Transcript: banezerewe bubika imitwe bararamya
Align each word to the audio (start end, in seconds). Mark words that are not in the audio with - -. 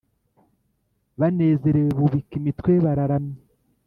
banezerewe 1.19 1.91
bubika 1.99 2.33
imitwe 2.39 2.71
bararamya 2.85 3.39